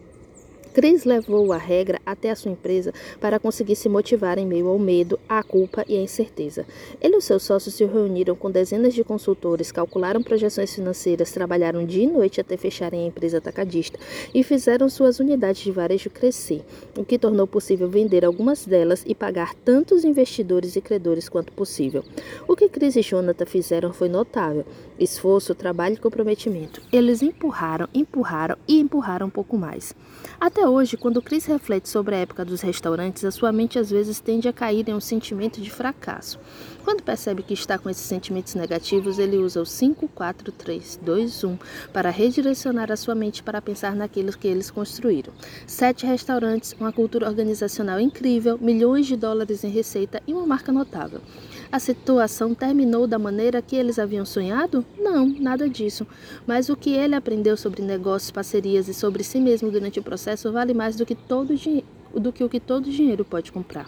Cris 0.72 1.04
levou 1.04 1.52
a 1.52 1.56
regra 1.56 2.00
até 2.06 2.30
a 2.30 2.36
sua 2.36 2.52
empresa 2.52 2.94
para 3.20 3.40
conseguir 3.40 3.74
se 3.74 3.88
motivar 3.88 4.38
em 4.38 4.46
meio 4.46 4.68
ao 4.68 4.78
medo, 4.78 5.18
à 5.28 5.42
culpa 5.42 5.84
e 5.88 5.96
à 5.96 6.00
incerteza. 6.00 6.64
Ele 7.00 7.16
e 7.16 7.20
seus 7.20 7.42
sócios 7.42 7.74
se 7.74 7.84
reuniram 7.84 8.36
com 8.36 8.50
dezenas 8.50 8.94
de 8.94 9.02
consultores, 9.02 9.72
calcularam 9.72 10.22
projeções 10.22 10.72
financeiras, 10.72 11.32
trabalharam 11.32 11.84
dia 11.84 12.04
e 12.04 12.06
noite 12.06 12.40
até 12.40 12.56
fecharem 12.56 13.02
a 13.02 13.06
empresa 13.06 13.38
atacadista 13.38 13.98
e 14.32 14.44
fizeram 14.44 14.88
suas 14.88 15.18
unidades 15.18 15.62
de 15.62 15.72
varejo 15.72 16.08
crescer, 16.08 16.62
o 16.96 17.04
que 17.04 17.18
tornou 17.18 17.46
possível 17.46 17.88
vender 17.88 18.24
algumas 18.24 18.64
delas 18.64 19.02
e 19.06 19.14
pagar 19.14 19.54
tantos 19.54 20.04
investidores 20.04 20.76
e 20.76 20.80
credores 20.80 21.28
quanto 21.28 21.52
possível. 21.52 22.04
O 22.46 22.54
que 22.54 22.68
Cris 22.68 22.94
e 22.94 23.02
Jonathan 23.02 23.46
fizeram 23.46 23.92
foi 23.92 24.08
notável: 24.08 24.64
esforço, 24.98 25.54
trabalho 25.54 25.94
e 25.94 25.98
comprometimento. 25.98 26.80
Eles 26.92 27.22
empurraram, 27.22 27.88
empurraram 27.92 28.56
e 28.68 28.78
empurraram 28.78 29.26
um 29.26 29.30
pouco 29.30 29.58
mais. 29.58 29.94
Até 30.40 30.68
hoje, 30.70 30.96
quando 30.96 31.20
Chris 31.20 31.44
reflete 31.46 31.88
sobre 31.88 32.14
a 32.14 32.18
época 32.18 32.44
dos 32.44 32.60
restaurantes, 32.60 33.24
a 33.24 33.30
sua 33.30 33.52
mente 33.52 33.78
às 33.78 33.90
vezes 33.90 34.20
tende 34.20 34.48
a 34.48 34.52
cair 34.52 34.88
em 34.88 34.94
um 34.94 35.00
sentimento 35.00 35.60
de 35.60 35.70
fracasso. 35.70 36.38
Quando 36.84 37.02
percebe 37.02 37.42
que 37.42 37.52
está 37.52 37.78
com 37.78 37.90
esses 37.90 38.04
sentimentos 38.04 38.54
negativos, 38.54 39.18
ele 39.18 39.36
usa 39.36 39.60
o 39.60 39.66
5, 39.66 40.08
4, 40.08 40.52
3, 40.52 41.00
2, 41.02 41.44
1 41.44 41.58
para 41.92 42.10
redirecionar 42.10 42.90
a 42.90 42.96
sua 42.96 43.14
mente 43.14 43.42
para 43.42 43.60
pensar 43.60 43.94
naquilo 43.94 44.32
que 44.32 44.48
eles 44.48 44.70
construíram. 44.70 45.32
Sete 45.66 46.06
restaurantes, 46.06 46.74
uma 46.80 46.92
cultura 46.92 47.28
organizacional 47.28 48.00
incrível, 48.00 48.58
milhões 48.58 49.06
de 49.06 49.16
dólares 49.16 49.62
em 49.64 49.70
receita 49.70 50.22
e 50.26 50.32
uma 50.32 50.46
marca 50.46 50.72
notável. 50.72 51.20
A 51.72 51.78
situação 51.78 52.52
terminou 52.52 53.06
da 53.06 53.16
maneira 53.16 53.62
que 53.62 53.76
eles 53.76 53.98
haviam 54.00 54.24
sonhado? 54.24 54.84
Não, 54.98 55.24
nada 55.26 55.68
disso. 55.68 56.04
Mas 56.44 56.68
o 56.68 56.76
que 56.76 56.90
ele 56.90 57.14
aprendeu 57.14 57.56
sobre 57.56 57.80
negócios, 57.80 58.32
parcerias 58.32 58.88
e 58.88 58.94
sobre 58.94 59.22
si 59.22 59.38
mesmo 59.38 59.70
durante 59.70 60.00
o 60.00 60.02
processo 60.02 60.50
vale 60.50 60.74
mais 60.74 60.96
do 60.96 61.06
que, 61.06 61.14
todo 61.14 61.54
do 62.12 62.32
que 62.32 62.42
o 62.42 62.48
que 62.48 62.58
todo 62.58 62.90
dinheiro 62.90 63.24
pode 63.24 63.52
comprar. 63.52 63.86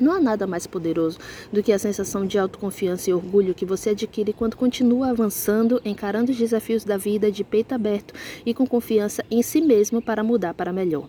Não 0.00 0.12
há 0.12 0.20
nada 0.20 0.46
mais 0.46 0.66
poderoso 0.66 1.18
do 1.52 1.62
que 1.62 1.72
a 1.72 1.78
sensação 1.78 2.26
de 2.26 2.38
autoconfiança 2.38 3.10
e 3.10 3.12
orgulho 3.12 3.54
que 3.54 3.64
você 3.64 3.90
adquire 3.90 4.32
quando 4.32 4.56
continua 4.56 5.10
avançando, 5.10 5.80
encarando 5.84 6.30
os 6.30 6.38
desafios 6.38 6.84
da 6.84 6.96
vida 6.96 7.32
de 7.32 7.42
peito 7.42 7.74
aberto 7.74 8.14
e 8.46 8.54
com 8.54 8.66
confiança 8.66 9.24
em 9.30 9.42
si 9.42 9.60
mesmo 9.60 10.00
para 10.00 10.22
mudar 10.22 10.54
para 10.54 10.72
melhor. 10.72 11.08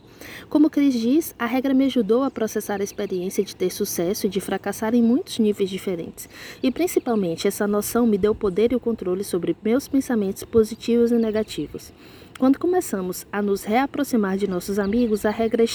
Como 0.49 0.69
Cris 0.69 0.93
diz, 0.93 1.35
a 1.37 1.45
regra 1.45 1.73
me 1.73 1.85
ajudou 1.85 2.23
a 2.23 2.31
processar 2.31 2.81
a 2.81 2.83
experiência 2.83 3.43
de 3.43 3.55
ter 3.55 3.69
sucesso 3.69 4.25
e 4.25 4.29
de 4.29 4.41
fracassar 4.41 4.95
em 4.95 5.03
muitos 5.03 5.39
níveis 5.39 5.69
diferentes. 5.69 6.27
E 6.61 6.71
principalmente 6.71 7.47
essa 7.47 7.67
noção 7.67 8.07
me 8.07 8.17
deu 8.17 8.33
poder 8.33 8.71
e 8.71 8.75
o 8.75 8.79
controle 8.79 9.23
sobre 9.23 9.55
meus 9.63 9.87
pensamentos 9.87 10.43
positivos 10.43 11.11
e 11.11 11.15
negativos. 11.15 11.93
Quando 12.39 12.57
começamos 12.57 13.27
a 13.33 13.41
nos 13.41 13.65
reaproximar 13.65 14.37
de 14.37 14.47
nossos 14.47 14.79
amigos, 14.79 15.25
a 15.25 15.29
regra 15.29 15.65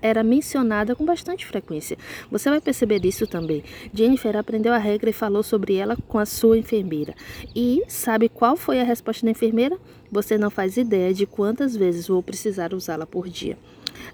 era 0.00 0.24
mencionada 0.24 0.96
com 0.96 1.04
bastante 1.04 1.44
frequência. 1.44 1.98
Você 2.30 2.48
vai 2.48 2.62
perceber 2.62 3.04
isso 3.04 3.26
também. 3.26 3.62
Jennifer 3.92 4.34
aprendeu 4.34 4.72
a 4.72 4.78
regra 4.78 5.10
e 5.10 5.12
falou 5.12 5.42
sobre 5.42 5.74
ela 5.74 5.98
com 6.08 6.18
a 6.18 6.24
sua 6.24 6.56
enfermeira. 6.56 7.14
E 7.54 7.82
sabe 7.88 8.30
qual 8.30 8.56
foi 8.56 8.80
a 8.80 8.84
resposta 8.84 9.26
da 9.26 9.32
enfermeira? 9.32 9.76
Você 10.10 10.38
não 10.38 10.48
faz 10.48 10.78
ideia 10.78 11.12
de 11.12 11.26
quantas 11.26 11.76
vezes 11.76 12.08
vou 12.08 12.22
precisar 12.22 12.72
usá-la 12.72 13.04
por 13.04 13.28
dia. 13.28 13.58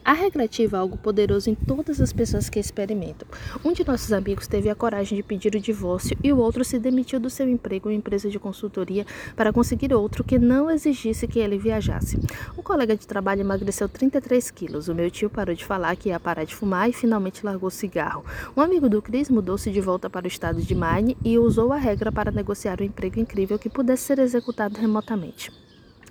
A 0.05 0.13
regra 0.13 0.45
ativa 0.45 0.77
é 0.77 0.81
algo 0.81 0.97
poderoso 0.97 1.51
em 1.51 1.55
todas 1.55 2.01
as 2.01 2.13
pessoas 2.13 2.49
que 2.49 2.59
experimentam. 2.59 3.29
Um 3.65 3.73
de 3.73 3.87
nossos 3.87 4.13
amigos 4.13 4.47
teve 4.47 4.69
a 4.69 4.75
coragem 4.75 5.17
de 5.17 5.23
pedir 5.23 5.55
o 5.55 5.61
divórcio 5.61 6.17
e 6.23 6.33
o 6.33 6.39
outro 6.39 6.65
se 6.65 6.79
demitiu 6.79 7.21
do 7.21 7.31
seu 7.31 7.49
emprego 7.49 7.91
em 7.91 7.97
empresa 7.97 8.29
de 8.29 8.39
consultoria 8.39 9.07
para 9.37 9.53
conseguir 9.53 9.93
outro 9.93 10.25
que 10.25 10.39
não 10.39 10.71
exigisse 10.71 11.29
que 11.29 11.39
ele 11.39 11.59
viajasse. 11.59 12.19
Um 12.57 12.63
colega 12.63 12.97
de 12.97 13.07
trabalho 13.07 13.41
emagreceu 13.41 13.89
33 13.89 14.51
quilos. 14.51 14.89
O 14.89 14.95
meu 14.95 15.11
tio 15.11 15.31
parou 15.31 15.55
de 15.55 15.65
falar 15.65 15.95
que 15.97 16.09
ia 16.09 16.19
parar 16.19 16.45
de 16.45 16.55
fumar 16.55 16.89
e 16.89 16.93
finalmente 16.93 17.45
largou 17.45 17.69
o 17.69 17.71
cigarro. 17.71 18.25
Um 18.57 18.61
amigo 18.61 18.89
do 18.89 19.03
Chris 19.03 19.29
mudou-se 19.31 19.71
de 19.71 19.81
volta 19.81 20.09
para 20.11 20.25
o 20.25 20.29
estado 20.29 20.61
de 20.61 20.75
Maine 20.75 21.17
e 21.25 21.39
usou 21.39 21.73
a 21.73 21.77
regra 21.77 22.11
para 22.11 22.31
negociar 22.31 22.81
um 22.81 22.85
emprego 22.85 23.21
incrível 23.21 23.59
que 23.59 23.69
pudesse 23.69 24.05
ser 24.05 24.19
executado 24.19 24.79
remotamente. 24.79 25.51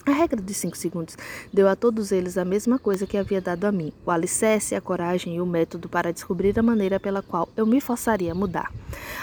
A 0.05 0.11
regra 0.11 0.41
de 0.41 0.53
5 0.53 0.77
segundos 0.77 1.17
deu 1.53 1.67
a 1.67 1.75
todos 1.75 2.11
eles 2.11 2.37
a 2.37 2.45
mesma 2.45 2.79
coisa 2.79 3.05
que 3.05 3.17
havia 3.17 3.41
dado 3.41 3.65
a 3.65 3.71
mim: 3.71 3.91
o 4.05 4.11
alicerce, 4.11 4.73
a 4.73 4.81
coragem 4.81 5.35
e 5.35 5.41
o 5.41 5.45
método 5.45 5.89
para 5.89 6.13
descobrir 6.13 6.57
a 6.57 6.63
maneira 6.63 6.99
pela 6.99 7.21
qual 7.21 7.49
eu 7.55 7.65
me 7.65 7.81
forçaria 7.81 8.31
a 8.31 8.35
mudar. 8.35 8.71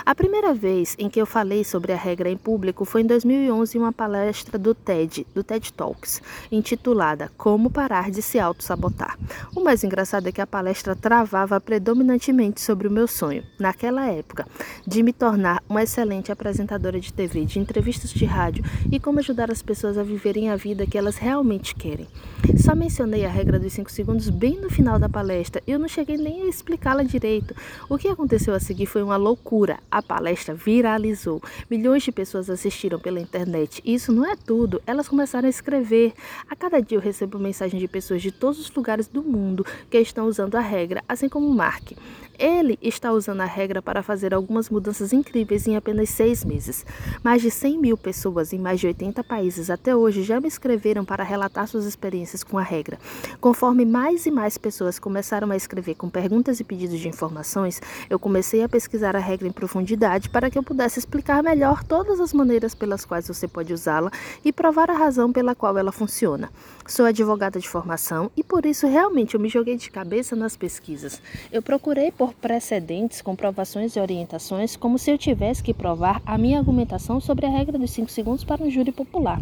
A 0.05 0.15
primeira 0.15 0.55
vez 0.55 0.95
em 0.99 1.11
que 1.11 1.21
eu 1.21 1.27
falei 1.27 1.65
sobre 1.65 1.93
a 1.93 1.97
regra 1.97 2.31
em 2.31 2.37
público 2.37 2.85
foi 2.85 3.01
em 3.01 3.07
2011 3.07 3.77
em 3.77 3.81
uma 3.81 3.93
palestra 3.93 4.57
do 4.59 4.75
TED, 4.75 5.27
do 5.35 5.43
TED 5.43 5.73
Talks, 5.73 6.23
intitulada 6.53 7.33
Como 7.37 7.69
Parar 7.69 8.11
de 8.11 8.23
Se 8.23 8.39
Auto-Sabotar. 8.39 9.19
O 9.57 9.61
mais 9.61 9.83
engraçado 9.83 10.29
é 10.29 10.33
que 10.33 10.41
a 10.41 10.47
palestra 10.47 10.95
travava 10.95 11.61
predominantemente 11.61 12.61
sobre 12.61 12.87
o 12.87 12.91
meu 12.91 13.09
sonho, 13.09 13.43
naquela 13.59 14.07
época, 14.07 14.47
de 14.87 15.03
me 15.03 15.13
tornar 15.13 15.63
uma 15.69 15.83
excelente 15.83 16.31
apresentadora 16.31 17.01
de 17.01 17.13
TV, 17.13 17.45
de 17.45 17.59
entrevistas 17.59 18.11
de 18.11 18.25
rádio 18.25 18.65
e 18.93 19.01
como 19.01 19.19
ajudar 19.19 19.51
as 19.51 19.63
pessoas 19.63 19.99
a 19.99 20.05
viverem 20.05 20.51
a 20.51 20.57
vida 20.57 20.66
vida 20.67 20.85
que 20.85 20.99
elas 20.99 21.17
realmente 21.17 21.77
querem. 21.77 22.09
Só 22.57 22.75
mencionei 22.75 23.25
a 23.25 23.29
regra 23.29 23.57
dos 23.57 23.73
5 23.73 23.89
segundos 23.89 24.29
bem 24.29 24.61
no 24.61 24.69
final 24.69 24.99
da 24.99 25.09
palestra 25.09 25.63
eu 25.65 25.79
não 25.79 25.87
cheguei 25.87 26.17
nem 26.17 26.43
a 26.43 26.47
explicá-la 26.47 27.05
direito. 27.05 27.55
O 27.89 27.97
que 27.97 28.09
aconteceu 28.09 28.53
a 28.53 28.59
seguir 28.59 28.87
foi 28.87 29.01
uma 29.03 29.17
loucura. 29.17 29.79
A 29.89 30.03
palestra 30.03 30.55
viralizou. 30.55 31.41
Milhões 31.71 32.03
de 32.03 32.11
pessoas 32.11 32.51
assistiram 32.51 32.99
pela 32.99 33.21
internet. 33.21 33.81
E 33.85 33.95
isso 33.95 34.11
não 34.13 34.25
é 34.25 34.35
tudo. 34.35 34.83
Elas 34.87 35.09
começaram 35.09 35.47
a 35.47 35.51
escrever. 35.51 36.13
A 36.51 36.57
cada 36.57 36.81
dia 36.81 36.99
eu 36.99 37.03
recebo 37.03 37.39
mensagem 37.39 37.79
de 37.79 37.87
pessoas 37.87 38.23
de 38.23 38.33
todos 38.33 38.59
os 38.59 38.75
lugares 38.75 39.07
do 39.07 39.23
mundo 39.23 39.65
que 39.89 39.99
estão 39.99 40.27
usando 40.27 40.57
a 40.57 40.61
regra, 40.61 41.03
assim 41.09 41.29
como 41.29 41.47
o 41.47 41.55
Mark. 41.55 41.93
Ele 42.39 42.79
está 42.83 43.13
usando 43.13 43.41
a 43.41 43.47
regra 43.47 43.81
para 43.81 44.03
fazer 44.03 44.35
algumas 44.35 44.69
mudanças 44.69 45.13
incríveis 45.13 45.67
em 45.67 45.75
apenas 45.75 46.11
seis 46.11 46.45
meses. 46.45 46.85
Mais 47.25 47.41
de 47.41 47.51
100 47.51 47.79
mil 47.79 47.97
pessoas 47.97 48.53
em 48.53 48.59
mais 48.59 48.79
de 48.79 48.87
80 48.87 49.25
países 49.25 49.71
até 49.71 49.97
hoje 49.97 50.23
já 50.23 50.39
me 50.39 50.49
escreveram 50.57 51.05
para 51.05 51.23
relatar 51.23 51.69
suas 51.69 51.85
experiências 51.85 52.43
com 52.43 52.59
a 52.59 52.63
regra. 52.63 52.99
Conforme 53.41 53.85
mais 53.85 54.27
e 54.27 54.31
mais 54.31 54.57
pessoas 54.57 54.99
começaram 54.99 55.51
a 55.51 55.57
escrever 55.57 55.95
com 55.95 56.09
perguntas 56.09 56.59
e 56.59 56.65
pedidos 56.65 56.99
de 56.99 57.09
informações, 57.09 57.81
eu 58.09 58.19
comecei 58.19 58.63
a 58.63 58.69
pesquisar 58.69 59.15
a 59.15 59.21
regra 59.21 59.47
em 59.47 59.53
profundidade 59.53 60.31
para 60.31 60.51
que 60.51 60.59
eu 60.59 60.63
pudesse 60.63 60.99
explicar 60.99 61.43
melhor 61.43 61.85
todas 61.85 62.19
as 62.19 62.33
maneiras 62.33 62.75
pelas 62.75 63.05
quais 63.05 63.29
você 63.29 63.47
pode 63.47 63.73
usá-la 63.73 64.11
e 64.45 64.53
provar 64.53 64.91
a 64.91 64.97
razão 64.97 65.33
pela 65.33 65.55
qual 65.55 65.77
ela 65.77 65.93
funciona. 65.93 66.51
Sou 66.87 67.05
advogada 67.05 67.61
de 67.61 67.69
formação 67.69 68.31
e 68.37 68.43
por 68.43 68.65
isso 68.65 68.87
realmente 68.87 69.35
eu 69.35 69.41
me 69.41 69.49
joguei 69.49 69.77
de 69.77 69.91
cabeça 69.91 70.35
nas 70.35 70.57
pesquisas. 70.57 71.21
Eu 71.53 71.61
procurei 71.61 72.11
por 72.11 72.33
precedentes, 72.33 73.21
comprovações 73.21 73.95
e 73.95 74.01
orientações 74.01 74.77
como 74.77 74.99
se 74.99 75.11
eu 75.11 75.19
tivesse 75.19 75.63
que 75.63 75.75
provar 75.75 76.23
a 76.25 76.39
minha 76.39 76.59
argumentação 76.59 77.21
sobre 77.21 77.45
a 77.45 77.51
regra 77.51 77.79
dos 77.79 77.91
5 77.91 78.11
segundos 78.11 78.45
para 78.45 78.63
um 78.63 78.71
júri 78.71 78.93
popular. 78.93 79.41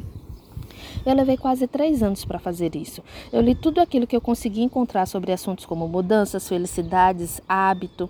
Eu 1.04 1.14
levei 1.14 1.36
quase 1.36 1.66
três 1.66 2.02
anos 2.02 2.24
para 2.24 2.38
fazer 2.38 2.74
isso. 2.74 3.02
Eu 3.32 3.40
li 3.40 3.54
tudo 3.54 3.80
aquilo 3.80 4.06
que 4.06 4.16
eu 4.16 4.20
consegui 4.20 4.62
encontrar 4.62 5.06
sobre 5.06 5.32
assuntos 5.32 5.66
como 5.66 5.86
mudanças, 5.86 6.48
felicidades, 6.48 7.40
hábito, 7.48 8.08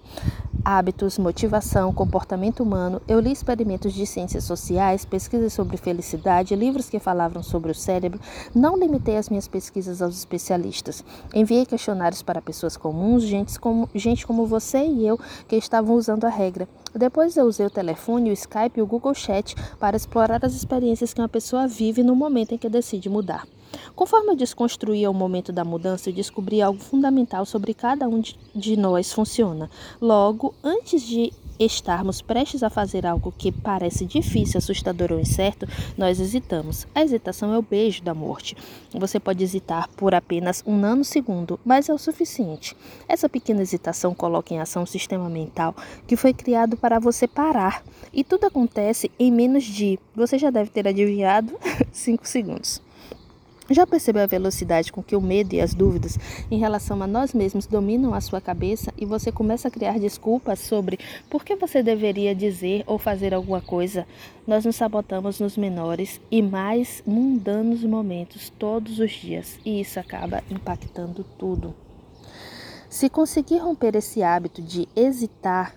hábitos, 0.65 1.19
motivação, 1.19 1.93
comportamento 1.93 2.63
humano. 2.63 3.03
Eu 3.07 3.21
li 3.21 3.31
experimentos 3.31 3.93
de 3.93 4.07
ciências 4.07 4.45
sociais, 4.45 5.05
pesquisas 5.05 5.53
sobre 5.53 5.77
felicidade, 5.77 6.57
livros 6.57 6.89
que 6.89 6.99
falavam 6.99 7.43
sobre 7.43 7.71
o 7.71 7.75
cérebro. 7.75 8.19
Não 8.55 8.77
limitei 8.77 9.17
as 9.17 9.29
minhas 9.29 9.47
pesquisas 9.47 10.01
aos 10.01 10.17
especialistas. 10.17 11.05
Enviei 11.35 11.67
questionários 11.67 12.23
para 12.23 12.41
pessoas 12.41 12.77
comuns, 12.77 13.23
gente 13.23 13.61
como, 13.61 13.89
gente 13.95 14.27
como 14.27 14.47
você 14.47 14.79
e 14.79 15.07
eu, 15.07 15.21
que 15.47 15.57
estavam 15.57 15.95
usando 15.95 16.25
a 16.25 16.31
regra. 16.31 16.67
Depois 16.95 17.37
eu 17.37 17.45
usei 17.45 17.67
o 17.67 17.71
telefone, 17.71 18.31
o 18.31 18.33
Skype 18.33 18.79
e 18.79 18.83
o 18.83 18.87
Google 18.87 19.15
Chat 19.15 19.55
para 19.79 19.97
explorar 19.97 20.45
as 20.45 20.55
experiências 20.55 21.13
que 21.13 21.21
uma 21.21 21.29
pessoa 21.29 21.67
vive 21.67 22.03
no 22.03 22.17
momento 22.17 22.55
em 22.55 22.59
que 22.59 22.69
decide 22.69 23.09
mudar. 23.09 23.45
Conforme 23.95 24.33
eu 24.33 24.37
desconstruía 24.37 25.11
o 25.11 25.15
momento 25.15 25.53
da 25.53 25.65
mudança, 25.65 26.11
eu 26.11 26.15
descobri 26.15 26.61
algo 26.61 26.81
fundamental 26.81 27.45
sobre 27.47 27.75
cada 27.75 28.09
um 28.09 28.23
de 28.55 28.77
nós 28.77 29.13
funciona. 29.13 29.71
Logo, 30.01 30.55
antes 30.63 31.03
de 31.03 31.33
estarmos 31.59 32.21
prestes 32.21 32.63
a 32.63 32.71
fazer 32.71 33.07
algo 33.07 33.33
que 33.37 33.53
parece 33.53 34.05
difícil, 34.05 34.59
assustador 34.59 35.13
ou 35.13 35.21
incerto, 35.21 35.67
nós 35.97 36.21
hesitamos. 36.21 36.87
A 36.95 37.03
hesitação 37.03 37.53
é 37.53 37.59
o 37.59 37.63
beijo 37.63 38.03
da 38.03 38.15
morte. 38.15 38.57
Você 38.93 39.21
pode 39.21 39.43
hesitar 39.43 39.89
por 39.97 40.15
apenas 40.15 40.63
um 40.67 40.77
nanosegundo, 40.77 41.59
mas 41.65 41.89
é 41.89 41.95
o 41.95 41.99
suficiente. 41.99 42.77
Essa 43.09 43.29
pequena 43.29 43.63
hesitação 43.63 44.15
coloca 44.15 44.53
em 44.53 44.61
ação 44.61 44.83
um 44.83 44.87
sistema 44.87 45.29
mental 45.29 45.75
que 46.07 46.17
foi 46.17 46.33
criado 46.33 46.77
para 46.77 46.99
você 46.99 47.27
parar. 47.27 47.83
E 48.13 48.25
tudo 48.25 48.47
acontece 48.47 49.11
em 49.19 49.31
menos 49.31 49.65
de, 49.65 49.99
você 50.15 50.39
já 50.39 50.51
deve 50.51 50.71
ter 50.71 50.87
adivinhado, 50.89 51.55
5 51.93 52.27
segundos. 52.27 52.84
Já 53.71 53.87
percebeu 53.87 54.23
a 54.23 54.27
velocidade 54.27 54.93
com 54.93 55.03
que 55.03 55.17
o 55.17 55.23
medo 55.23 55.55
e 55.55 55.61
as 55.61 55.73
dúvidas 55.73 56.19
em 56.51 56.59
relação 56.59 57.03
a 57.03 57.07
nós 57.07 57.33
mesmos 57.33 57.67
dominam 57.67 58.13
a 58.13 58.21
sua 58.21 58.39
cabeça 58.39 58.93
e 58.99 59.07
você 59.07 59.33
começa 59.33 59.69
a 59.69 59.71
criar 59.71 59.99
desculpas 59.99 60.59
sobre 60.59 60.99
por 61.31 61.43
que 61.43 61.57
você 61.57 61.83
deveria 61.83 62.35
dizer 62.35 62.85
ou 62.87 62.99
fazer 62.99 63.33
alguma 63.33 63.63
coisa? 63.63 64.07
Nós 64.47 64.67
nos 64.67 64.77
sabotamos 64.77 65.41
nos 65.41 65.57
menores 65.57 66.21
e 66.31 66.43
mais 66.43 67.03
mundanos 67.07 67.83
momentos 67.83 68.51
todos 68.51 68.99
os 68.99 69.13
dias 69.13 69.59
e 69.65 69.81
isso 69.81 69.99
acaba 69.99 70.45
impactando 70.51 71.25
tudo. 71.39 71.75
Se 72.91 73.09
conseguir 73.09 73.59
romper 73.59 73.97
esse 73.97 74.23
hábito 74.23 74.61
de 74.61 74.87
hesitar, 74.95 75.75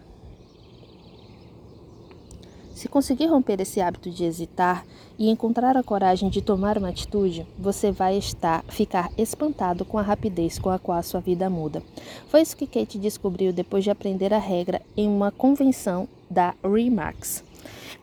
se 2.76 2.90
conseguir 2.90 3.28
romper 3.28 3.62
esse 3.62 3.80
hábito 3.80 4.12
de 4.12 4.26
hesitar 4.26 4.86
e 5.18 5.30
encontrar 5.30 5.76
a 5.76 5.84
coragem 5.84 6.30
de 6.30 6.42
tomar 6.42 6.78
uma 6.78 6.90
atitude, 6.90 7.46
você 7.58 7.92
vai 7.92 8.18
estar 8.18 8.64
ficar 8.70 9.10
espantado 9.18 9.84
com 9.84 9.98
a 9.98 10.02
rapidez 10.02 10.60
com 10.60 10.70
a 10.70 10.78
qual 10.78 10.98
a 10.98 11.04
sua 11.04 11.20
vida 11.20 11.50
muda. 11.50 11.82
Foi 12.28 12.42
isso 12.42 12.56
que 12.56 12.68
Kate 12.68 12.98
descobriu 12.98 13.52
depois 13.52 13.84
de 13.84 13.90
aprender 13.90 14.34
a 14.34 14.40
regra 14.40 14.82
em 14.96 15.08
uma 15.08 15.32
convenção 15.32 16.08
da 16.30 16.54
Remax. 16.64 17.47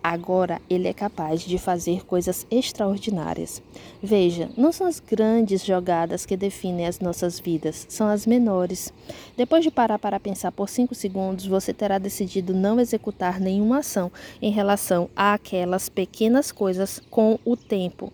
Agora 0.06 0.60
ele 0.68 0.86
é 0.86 0.92
capaz 0.92 1.40
de 1.40 1.56
fazer 1.56 2.04
coisas 2.04 2.46
extraordinárias. 2.50 3.62
Veja, 4.02 4.50
não 4.54 4.70
são 4.70 4.86
as 4.86 5.00
grandes 5.00 5.64
jogadas 5.64 6.26
que 6.26 6.36
definem 6.36 6.86
as 6.86 7.00
nossas 7.00 7.40
vidas, 7.40 7.86
são 7.88 8.06
as 8.08 8.26
menores. 8.26 8.92
Depois 9.34 9.64
de 9.64 9.70
parar 9.70 9.98
para 9.98 10.20
pensar 10.20 10.52
por 10.52 10.68
cinco 10.68 10.94
segundos, 10.94 11.46
você 11.46 11.72
terá 11.72 11.96
decidido 11.96 12.52
não 12.52 12.78
executar 12.78 13.40
nenhuma 13.40 13.78
ação 13.78 14.12
em 14.42 14.50
relação 14.50 15.08
àquelas 15.16 15.88
pequenas 15.88 16.52
coisas 16.52 17.00
com 17.08 17.38
o 17.42 17.56
tempo 17.56 18.12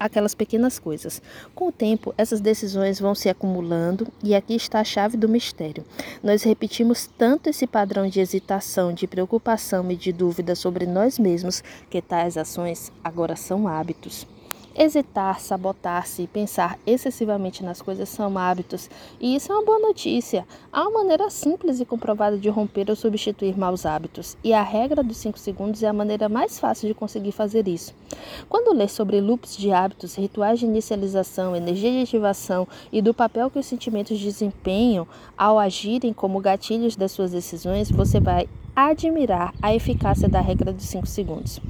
aquelas 0.00 0.34
pequenas 0.34 0.78
coisas. 0.78 1.20
Com 1.54 1.68
o 1.68 1.72
tempo, 1.72 2.14
essas 2.16 2.40
decisões 2.40 2.98
vão 2.98 3.14
se 3.14 3.28
acumulando 3.28 4.08
e 4.24 4.34
aqui 4.34 4.54
está 4.54 4.80
a 4.80 4.84
chave 4.84 5.18
do 5.18 5.28
mistério. 5.28 5.84
Nós 6.22 6.42
repetimos 6.42 7.06
tanto 7.18 7.50
esse 7.50 7.66
padrão 7.66 8.08
de 8.08 8.20
hesitação, 8.20 8.92
de 8.92 9.06
preocupação 9.06 9.90
e 9.90 9.96
de 9.96 10.12
dúvida 10.12 10.54
sobre 10.54 10.86
nós 10.86 11.18
mesmos 11.18 11.62
que 11.90 12.00
tais 12.00 12.38
ações 12.38 12.90
agora 13.04 13.36
são 13.36 13.68
hábitos. 13.68 14.26
Hesitar, 14.74 15.40
sabotar-se 15.40 16.22
e 16.22 16.26
pensar 16.26 16.78
excessivamente 16.86 17.64
nas 17.64 17.82
coisas 17.82 18.08
são 18.08 18.38
hábitos, 18.38 18.88
e 19.20 19.34
isso 19.34 19.50
é 19.50 19.54
uma 19.54 19.64
boa 19.64 19.78
notícia. 19.80 20.46
Há 20.72 20.82
uma 20.82 21.00
maneira 21.00 21.28
simples 21.28 21.80
e 21.80 21.84
comprovada 21.84 22.38
de 22.38 22.48
romper 22.48 22.88
ou 22.88 22.94
substituir 22.94 23.58
maus 23.58 23.84
hábitos, 23.84 24.36
e 24.44 24.52
a 24.52 24.62
regra 24.62 25.02
dos 25.02 25.16
5 25.16 25.38
segundos 25.38 25.82
é 25.82 25.88
a 25.88 25.92
maneira 25.92 26.28
mais 26.28 26.58
fácil 26.58 26.86
de 26.86 26.94
conseguir 26.94 27.32
fazer 27.32 27.66
isso. 27.66 27.92
Quando 28.48 28.72
ler 28.72 28.88
sobre 28.88 29.20
loops 29.20 29.56
de 29.56 29.72
hábitos, 29.72 30.14
rituais 30.14 30.60
de 30.60 30.66
inicialização, 30.66 31.56
energia 31.56 31.90
de 31.90 32.02
ativação 32.02 32.66
e 32.92 33.02
do 33.02 33.12
papel 33.12 33.50
que 33.50 33.58
os 33.58 33.66
sentimentos 33.66 34.18
desempenham 34.18 35.06
ao 35.36 35.58
agirem 35.58 36.12
como 36.12 36.40
gatilhos 36.40 36.94
das 36.94 37.10
suas 37.10 37.32
decisões, 37.32 37.90
você 37.90 38.20
vai 38.20 38.48
admirar 38.74 39.52
a 39.60 39.74
eficácia 39.74 40.28
da 40.28 40.40
regra 40.40 40.72
dos 40.72 40.84
5 40.84 41.06
segundos. 41.06 41.60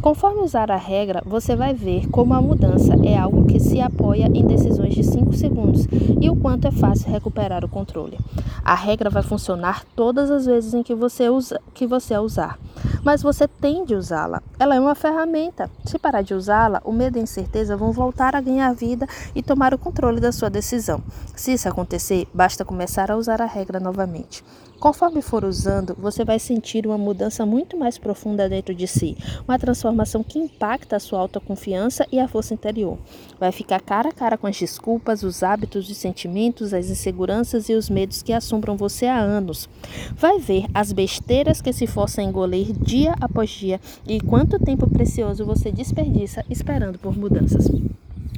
Conforme 0.00 0.42
usar 0.42 0.70
a 0.70 0.76
regra, 0.76 1.22
você 1.24 1.56
vai 1.56 1.72
ver 1.72 2.08
como 2.10 2.34
a 2.34 2.42
mudança 2.42 2.94
é 3.02 3.16
algo 3.16 3.46
que 3.46 3.58
se 3.58 3.80
apoia 3.80 4.26
em 4.34 4.46
decisões 4.46 4.94
de 4.94 5.02
5 5.02 5.32
segundos 5.32 5.86
e 6.20 6.28
o 6.28 6.36
quanto 6.36 6.66
é 6.66 6.70
fácil 6.70 7.10
recuperar 7.10 7.64
o 7.64 7.68
controle. 7.68 8.18
A 8.62 8.74
regra 8.74 9.08
vai 9.08 9.22
funcionar 9.22 9.84
todas 9.96 10.30
as 10.30 10.44
vezes 10.44 10.74
em 10.74 10.82
que 10.82 10.94
você, 10.94 11.28
usa, 11.28 11.60
que 11.72 11.86
você 11.86 12.14
a 12.14 12.20
usar, 12.20 12.58
mas 13.02 13.22
você 13.22 13.48
tem 13.48 13.84
de 13.84 13.94
usá-la. 13.94 14.42
Ela 14.64 14.76
é 14.76 14.80
uma 14.80 14.94
ferramenta. 14.94 15.70
Se 15.84 15.98
parar 15.98 16.22
de 16.22 16.32
usá-la, 16.32 16.80
o 16.86 16.90
medo 16.90 17.18
e 17.18 17.20
a 17.20 17.22
incerteza 17.22 17.76
vão 17.76 17.92
voltar 17.92 18.34
a 18.34 18.40
ganhar 18.40 18.72
vida 18.72 19.06
e 19.34 19.42
tomar 19.42 19.74
o 19.74 19.78
controle 19.78 20.22
da 20.22 20.32
sua 20.32 20.48
decisão. 20.48 21.02
Se 21.36 21.52
isso 21.52 21.68
acontecer, 21.68 22.26
basta 22.32 22.64
começar 22.64 23.10
a 23.10 23.16
usar 23.18 23.42
a 23.42 23.44
regra 23.44 23.78
novamente. 23.78 24.42
Conforme 24.84 25.22
for 25.22 25.44
usando, 25.44 25.96
você 25.98 26.26
vai 26.26 26.38
sentir 26.38 26.86
uma 26.86 26.98
mudança 26.98 27.46
muito 27.46 27.74
mais 27.74 27.96
profunda 27.96 28.48
dentro 28.48 28.74
de 28.74 28.86
si, 28.86 29.16
uma 29.48 29.58
transformação 29.58 30.22
que 30.22 30.38
impacta 30.38 30.96
a 30.96 31.00
sua 31.00 31.20
autoconfiança 31.20 32.06
e 32.12 32.20
a 32.20 32.28
força 32.28 32.52
interior. 32.52 32.98
Vai 33.40 33.50
ficar 33.50 33.80
cara 33.80 34.10
a 34.10 34.12
cara 34.12 34.36
com 34.36 34.46
as 34.46 34.58
desculpas, 34.58 35.22
os 35.22 35.42
hábitos, 35.42 35.88
os 35.88 35.96
sentimentos, 35.96 36.74
as 36.74 36.90
inseguranças 36.90 37.70
e 37.70 37.72
os 37.72 37.88
medos 37.88 38.22
que 38.22 38.32
assombram 38.32 38.76
você 38.76 39.06
há 39.06 39.18
anos. 39.18 39.70
Vai 40.14 40.38
ver 40.38 40.66
as 40.74 40.92
besteiras 40.92 41.62
que 41.62 41.72
se 41.72 41.86
força 41.86 42.20
a 42.20 42.24
engolir 42.24 42.72
dia 42.72 43.14
após 43.20 43.48
dia 43.48 43.80
e 44.06 44.20
quanto 44.20 44.53
tempo 44.58 44.88
precioso 44.88 45.44
você 45.44 45.70
desperdiça 45.70 46.44
esperando 46.48 46.98
por 46.98 47.16
mudanças 47.16 47.68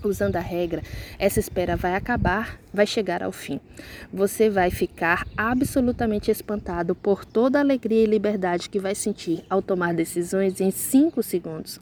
usando 0.06 0.36
a 0.36 0.40
regra, 0.40 0.82
essa 1.18 1.40
espera 1.40 1.76
vai 1.76 1.94
acabar, 1.94 2.58
vai 2.72 2.86
chegar 2.86 3.22
ao 3.22 3.32
fim. 3.32 3.60
Você 4.12 4.48
vai 4.48 4.70
ficar 4.70 5.26
absolutamente 5.36 6.30
espantado 6.30 6.94
por 6.94 7.24
toda 7.24 7.58
a 7.58 7.62
alegria 7.62 8.04
e 8.04 8.06
liberdade 8.06 8.68
que 8.68 8.78
vai 8.78 8.94
sentir 8.94 9.44
ao 9.48 9.60
tomar 9.60 9.94
decisões 9.94 10.60
em 10.60 10.70
5 10.70 11.22
segundos. 11.22 11.80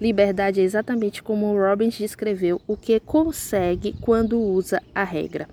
Liberdade 0.00 0.60
é 0.60 0.64
exatamente 0.64 1.22
como 1.22 1.46
o 1.46 1.58
Robbins 1.58 1.98
descreveu 1.98 2.60
o 2.66 2.76
que 2.76 2.98
consegue 3.00 3.94
quando 4.00 4.40
usa 4.40 4.82
a 4.94 5.04
regra. 5.04 5.48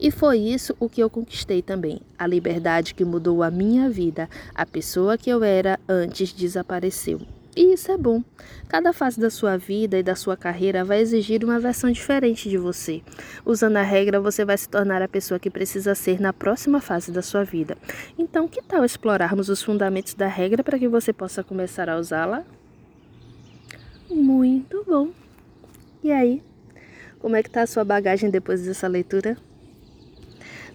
E 0.00 0.10
foi 0.10 0.38
isso 0.38 0.74
o 0.80 0.88
que 0.88 1.02
eu 1.02 1.10
conquistei 1.10 1.62
também. 1.62 2.00
A 2.18 2.26
liberdade 2.26 2.94
que 2.94 3.04
mudou 3.04 3.42
a 3.42 3.50
minha 3.50 3.88
vida. 3.88 4.28
A 4.54 4.66
pessoa 4.66 5.18
que 5.18 5.30
eu 5.30 5.44
era 5.44 5.78
antes 5.88 6.32
desapareceu. 6.32 7.37
E 7.58 7.74
isso 7.74 7.90
é 7.90 7.98
bom. 7.98 8.22
Cada 8.68 8.92
fase 8.92 9.18
da 9.18 9.28
sua 9.28 9.56
vida 9.56 9.98
e 9.98 10.02
da 10.02 10.14
sua 10.14 10.36
carreira 10.36 10.84
vai 10.84 11.00
exigir 11.00 11.42
uma 11.44 11.58
versão 11.58 11.90
diferente 11.90 12.48
de 12.48 12.56
você. 12.56 13.02
Usando 13.44 13.78
a 13.78 13.82
regra, 13.82 14.20
você 14.20 14.44
vai 14.44 14.56
se 14.56 14.68
tornar 14.68 15.02
a 15.02 15.08
pessoa 15.08 15.40
que 15.40 15.50
precisa 15.50 15.92
ser 15.92 16.20
na 16.20 16.32
próxima 16.32 16.80
fase 16.80 17.10
da 17.10 17.20
sua 17.20 17.42
vida. 17.42 17.76
Então, 18.16 18.46
que 18.46 18.62
tal 18.62 18.84
explorarmos 18.84 19.48
os 19.48 19.60
fundamentos 19.60 20.14
da 20.14 20.28
regra 20.28 20.62
para 20.62 20.78
que 20.78 20.86
você 20.86 21.12
possa 21.12 21.42
começar 21.42 21.88
a 21.88 21.98
usá-la? 21.98 22.44
Muito 24.08 24.84
bom. 24.86 25.08
E 26.04 26.12
aí, 26.12 26.40
como 27.18 27.34
é 27.34 27.42
que 27.42 27.48
está 27.48 27.62
a 27.62 27.66
sua 27.66 27.82
bagagem 27.82 28.30
depois 28.30 28.64
dessa 28.64 28.86
leitura? 28.86 29.36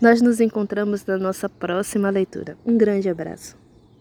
Nós 0.02 0.22
nos 0.22 0.41
encontramos 0.41 1.06
na 1.06 1.17
nossa 1.17 1.48
próxima 1.48 2.10
leitura. 2.10 2.58
Um 2.65 2.78
grande 2.78 3.08
abraço. 3.08 3.62